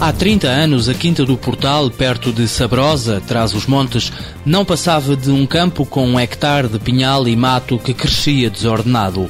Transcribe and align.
Há 0.00 0.14
30 0.14 0.48
anos, 0.48 0.88
a 0.88 0.94
Quinta 0.94 1.26
do 1.26 1.36
Portal, 1.36 1.90
perto 1.90 2.32
de 2.32 2.48
Sabrosa, 2.48 3.22
traz 3.28 3.52
os 3.52 3.66
montes, 3.66 4.10
não 4.46 4.64
passava 4.64 5.14
de 5.14 5.30
um 5.30 5.44
campo 5.44 5.84
com 5.84 6.08
um 6.08 6.18
hectare 6.18 6.68
de 6.68 6.78
pinhal 6.78 7.28
e 7.28 7.36
mato 7.36 7.78
que 7.78 7.92
crescia 7.92 8.48
desordenado. 8.48 9.28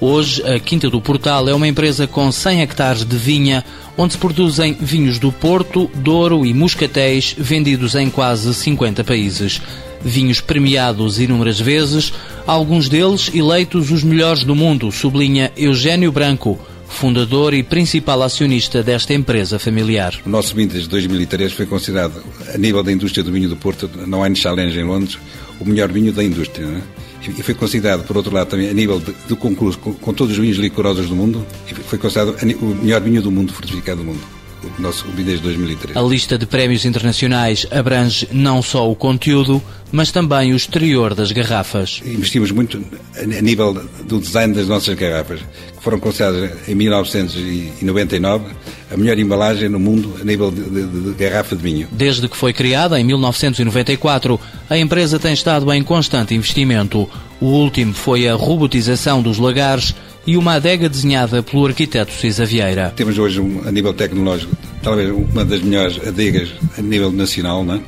Hoje, 0.00 0.42
a 0.42 0.58
Quinta 0.58 0.88
do 0.88 1.02
Portal 1.02 1.46
é 1.50 1.54
uma 1.54 1.68
empresa 1.68 2.06
com 2.06 2.32
100 2.32 2.62
hectares 2.62 3.04
de 3.04 3.14
vinha, 3.14 3.62
onde 3.94 4.14
se 4.14 4.18
produzem 4.18 4.72
vinhos 4.80 5.18
do 5.18 5.30
Porto, 5.30 5.90
Douro 5.96 6.46
e 6.46 6.54
Muscatéis, 6.54 7.34
vendidos 7.36 7.94
em 7.94 8.08
quase 8.08 8.54
50 8.54 9.04
países. 9.04 9.60
Vinhos 10.00 10.40
premiados 10.40 11.20
inúmeras 11.20 11.60
vezes, 11.60 12.10
alguns 12.46 12.88
deles 12.88 13.30
eleitos 13.34 13.90
os 13.90 14.02
melhores 14.02 14.44
do 14.44 14.54
mundo, 14.54 14.90
sublinha 14.90 15.52
Eugênio 15.58 16.10
Branco 16.10 16.58
fundador 16.88 17.54
e 17.54 17.62
principal 17.62 18.22
acionista 18.22 18.82
desta 18.82 19.12
empresa 19.12 19.58
familiar. 19.58 20.14
O 20.24 20.28
nosso 20.28 20.54
vintage 20.54 20.82
de 20.82 20.88
2003 20.88 21.52
foi 21.52 21.66
considerado, 21.66 22.22
a 22.52 22.58
nível 22.58 22.82
da 22.82 22.92
indústria 22.92 23.22
do 23.22 23.32
vinho 23.32 23.48
do 23.48 23.56
Porto, 23.56 23.90
na 24.06 24.18
Wine 24.18 24.36
Challenge 24.36 24.78
em 24.78 24.84
Londres, 24.84 25.18
o 25.60 25.64
melhor 25.64 25.90
vinho 25.92 26.12
da 26.12 26.22
indústria. 26.22 26.66
É? 26.66 27.30
E 27.30 27.42
foi 27.42 27.54
considerado, 27.54 28.04
por 28.04 28.16
outro 28.16 28.32
lado, 28.32 28.48
também 28.48 28.68
a 28.68 28.74
nível 28.74 29.02
do 29.28 29.36
concurso, 29.36 29.78
com, 29.78 29.92
com, 29.92 30.14
todos 30.14 30.32
os 30.32 30.38
vinhos 30.38 30.58
licorosos 30.58 31.08
do 31.08 31.16
mundo, 31.16 31.44
foi 31.86 31.98
considerado 31.98 32.36
o 32.60 32.66
melhor 32.66 33.00
vinho 33.00 33.20
do 33.20 33.30
mundo, 33.32 33.52
fortificado 33.52 34.02
do 34.02 34.06
mundo 34.06 34.35
o 34.62 34.82
nosso 34.82 35.06
vintage 35.08 35.40
2003. 35.42 35.96
A 35.96 36.02
lista 36.02 36.38
de 36.38 36.46
prémios 36.46 36.84
internacionais 36.84 37.66
abrange 37.70 38.28
não 38.32 38.62
só 38.62 38.90
o 38.90 38.96
conteúdo, 38.96 39.62
mas 39.92 40.10
também 40.10 40.52
o 40.52 40.56
exterior 40.56 41.14
das 41.14 41.32
garrafas. 41.32 42.00
Investimos 42.04 42.50
muito 42.50 42.82
a 43.16 43.42
nível 43.42 43.72
do 44.04 44.20
design 44.20 44.54
das 44.54 44.66
nossas 44.66 44.94
garrafas, 44.94 45.40
que 45.40 45.82
foram 45.82 46.00
consideradas 46.00 46.68
em 46.68 46.74
1999 46.74 48.44
a 48.90 48.96
melhor 48.96 49.18
embalagem 49.18 49.68
no 49.68 49.78
mundo 49.78 50.14
a 50.20 50.24
nível 50.24 50.50
de, 50.50 50.62
de, 50.62 50.86
de, 50.86 51.12
garrafa 51.12 51.56
de 51.56 51.62
vinho. 51.62 51.88
Desde 51.90 52.28
que 52.28 52.36
foi 52.36 52.52
criada, 52.52 53.00
em 53.00 53.04
1994, 53.04 54.40
a 54.68 54.78
empresa 54.78 55.18
tem 55.18 55.32
estado 55.32 55.72
em 55.72 55.82
constante 55.82 56.34
investimento. 56.34 57.08
O 57.40 57.46
último 57.46 57.92
foi 57.92 58.28
a 58.28 58.34
robotização 58.34 59.20
dos 59.20 59.38
lagares 59.38 59.94
e 60.26 60.36
uma 60.36 60.54
adega 60.54 60.88
desenhada 60.88 61.42
pelo 61.42 61.66
arquiteto 61.66 62.12
Cisa 62.12 62.44
Vieira. 62.44 62.92
Temos 62.96 63.18
hoje, 63.18 63.40
a 63.64 63.70
nível 63.70 63.94
tecnológico, 63.94 64.56
talvez 64.82 65.10
uma 65.10 65.44
das 65.44 65.62
melhores 65.62 66.00
adegas 66.06 66.52
a 66.76 66.82
nível 66.82 67.12
nacional, 67.12 67.64
não 67.64 67.74
é? 67.74 67.80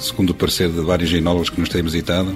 segundo 0.00 0.30
o 0.30 0.34
parecer 0.34 0.68
de 0.68 0.80
vários 0.80 1.12
enólogos 1.12 1.50
que 1.50 1.60
nos 1.60 1.68
têm 1.68 1.82
visitado, 1.82 2.32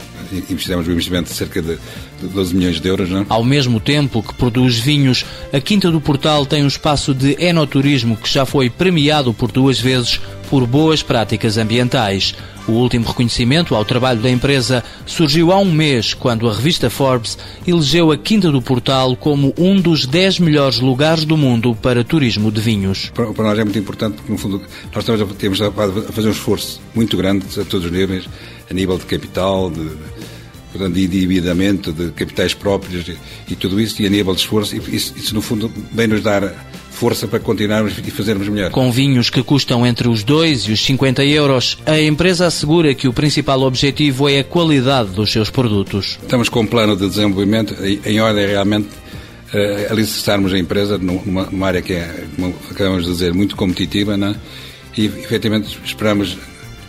investimos 0.51 0.87
um 0.87 0.93
investimento 0.93 1.31
de 1.31 1.37
cerca 1.37 1.63
de 1.63 1.79
12 2.21 2.55
milhões 2.55 2.81
de 2.81 2.89
euros. 2.89 3.09
Não? 3.11 3.23
É? 3.23 3.27
Ao 3.29 3.45
mesmo 3.45 3.81
tempo 3.81 4.23
que 4.23 4.35
produz 4.35 4.79
vinhos, 4.79 5.25
a 5.53 5.61
Quinta 5.61 5.91
do 5.91 6.01
Portal 6.01 6.47
tem 6.47 6.65
um 6.65 6.69
espaço 6.69 7.15
de 7.15 7.37
enoturismo 7.39 8.17
que 8.17 8.29
já 8.29 8.45
foi 8.45 8.69
premiado 8.71 9.33
por 9.33 9.51
duas 9.51 9.79
vezes 9.79 10.21
por 10.53 10.67
boas 10.67 11.03
práticas 11.03 11.57
ambientais. 11.57 12.35
O 12.69 12.73
último 12.73 13.07
reconhecimento 13.07 13.75
ao 13.75 13.87
trabalho 13.87 14.21
da 14.21 14.29
empresa 14.29 14.85
surgiu 15.07 15.51
há 15.51 15.59
um 15.59 15.73
mês, 15.73 16.13
quando 16.13 16.47
a 16.47 16.53
revista 16.53 16.91
Forbes 16.91 17.39
elegeu 17.67 18.13
a 18.13 18.19
Quinta 18.19 18.53
do 18.53 18.61
Portal 18.61 19.17
como 19.17 19.55
um 19.57 19.81
dos 19.81 20.05
10 20.05 20.41
melhores 20.41 20.79
lugares 20.79 21.25
do 21.25 21.39
mundo 21.39 21.75
para 21.75 22.05
turismo 22.05 22.53
de 22.53 22.61
vinhos. 22.61 23.11
Para, 23.15 23.33
para 23.33 23.45
nós 23.45 23.59
é 23.59 23.65
muito 23.65 23.79
importante, 23.79 24.17
porque 24.17 24.31
no 24.31 24.37
fundo 24.37 24.61
nós 24.95 25.03
estamos, 25.03 25.37
temos 25.39 25.63
a 25.63 25.73
fazer 26.13 26.29
um 26.29 26.33
esforço 26.33 26.83
muito 26.95 27.17
grande 27.17 27.47
a 27.59 27.65
todos 27.65 27.87
os 27.87 27.91
níveis, 27.91 28.29
a 28.71 28.75
nível 28.75 28.99
de 28.99 29.07
capital, 29.07 29.71
de, 29.71 29.89
portanto, 30.71 30.93
de 30.93 31.05
endividamento, 31.05 31.95
de 31.95 32.11
capitais 32.11 32.53
próprios 32.53 33.09
e, 33.09 33.17
e, 33.49 33.57
tudo 33.57 33.81
isso, 33.81 34.03
e 34.03 34.07
a 34.07 34.11
nível 34.11 34.35
de 34.35 34.43
esforço, 34.43 34.77
isso, 34.77 35.15
isso 35.17 35.35
no 35.35 35.41
fundo 35.41 35.73
vem 35.95 36.09
nos 36.09 36.23
dar 36.23 36.43
força 37.03 37.27
para 37.27 37.41
continuarmos 37.41 37.99
e 37.99 38.11
fazermos 38.13 38.49
melhor. 38.49 38.71
Com 38.71 38.93
vinhos 38.93 39.29
que 39.29 39.43
custam 39.43 39.85
entre 39.85 40.07
os 40.07 40.23
2 40.23 40.69
e 40.69 40.73
os 40.73 40.85
50 40.85 41.25
euros, 41.25 41.77
a 41.85 42.01
empresa 42.01 42.47
assegura 42.47 42.95
que 42.95 43.09
o 43.09 43.13
principal 43.13 43.61
objetivo 43.63 44.29
é 44.29 44.39
a 44.39 44.45
qualidade 44.45 45.11
dos 45.11 45.33
seus 45.33 45.51
produtos. 45.51 46.17
Estamos 46.23 46.49
com 46.49 46.61
um 46.61 46.67
plano 46.67 46.97
de 46.97 47.09
desenvolvimento 47.09 47.75
em 48.07 48.21
ordem 48.21 48.47
realmente 48.47 48.87
uh, 48.87 49.93
alicerçarmos 49.93 50.55
a 50.55 50.59
empresa 50.61 50.97
numa, 50.97 51.47
numa, 51.47 51.67
área 51.67 51.83
que 51.83 51.93
é, 51.93 52.25
como 52.37 52.55
acabamos 52.71 53.05
de 53.05 53.11
dizer, 53.11 53.35
muito 53.35 53.57
competitiva, 53.57 54.17
né? 54.17 54.37
e 54.97 55.07
efetivamente 55.07 55.77
esperamos 55.85 56.39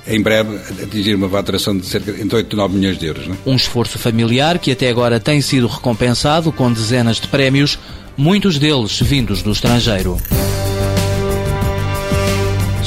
em 0.07 0.21
breve 0.21 0.57
atingir 0.83 1.15
uma 1.15 1.29
faturação 1.29 1.77
de 1.77 1.85
cerca 1.85 2.11
de 2.11 2.35
8 2.35 2.55
9 2.55 2.75
milhões 2.75 2.97
de 2.97 3.05
euros. 3.05 3.27
Né? 3.27 3.35
Um 3.45 3.55
esforço 3.55 3.97
familiar 3.97 4.59
que 4.59 4.71
até 4.71 4.89
agora 4.89 5.19
tem 5.19 5.41
sido 5.41 5.67
recompensado 5.67 6.51
com 6.51 6.71
dezenas 6.71 7.17
de 7.17 7.27
prémios 7.27 7.79
muitos 8.17 8.59
deles 8.59 8.99
vindos 8.99 9.41
do 9.41 9.51
estrangeiro. 9.51 10.17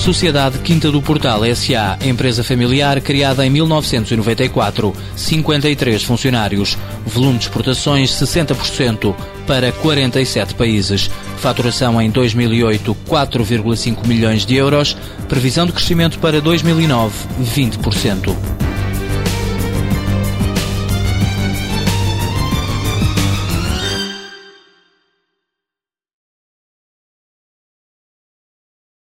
Sociedade 0.07 0.61
Quinta 0.61 0.89
do 0.89 1.03
Portal 1.03 1.45
S.A., 1.45 1.99
empresa 2.01 2.45
familiar 2.45 3.01
criada 3.01 3.45
em 3.45 3.51
1994, 3.51 4.95
53 5.17 6.01
funcionários, 6.05 6.79
volume 7.05 7.39
de 7.39 7.47
exportações 7.47 8.13
60% 8.13 9.17
para 9.49 9.73
47 9.73 10.55
países, 10.55 11.11
faturação 11.39 12.01
em 12.01 12.09
2008 12.09 12.97
4,5 13.09 14.07
milhões 14.07 14.47
de 14.47 14.55
euros, 14.55 14.97
previsão 15.29 15.67
de 15.67 15.73
crescimento 15.73 16.21
para 16.21 16.41
2009 16.41 17.13
20%. 17.43 18.66